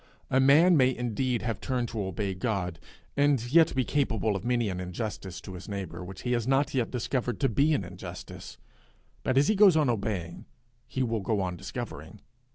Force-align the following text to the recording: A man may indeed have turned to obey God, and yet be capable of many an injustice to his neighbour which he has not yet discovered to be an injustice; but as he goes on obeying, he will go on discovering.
A 0.31 0.39
man 0.39 0.75
may 0.77 0.95
indeed 0.97 1.43
have 1.43 1.61
turned 1.61 1.87
to 1.89 2.03
obey 2.03 2.33
God, 2.33 2.79
and 3.15 3.51
yet 3.53 3.75
be 3.75 3.83
capable 3.83 4.35
of 4.35 4.43
many 4.43 4.67
an 4.69 4.79
injustice 4.79 5.39
to 5.41 5.53
his 5.53 5.69
neighbour 5.69 6.03
which 6.03 6.23
he 6.23 6.31
has 6.31 6.47
not 6.47 6.73
yet 6.73 6.89
discovered 6.89 7.39
to 7.39 7.47
be 7.49 7.71
an 7.75 7.83
injustice; 7.83 8.57
but 9.21 9.37
as 9.37 9.47
he 9.47 9.53
goes 9.53 9.77
on 9.77 9.91
obeying, 9.91 10.45
he 10.87 11.03
will 11.03 11.21
go 11.21 11.39
on 11.39 11.55
discovering. 11.55 12.19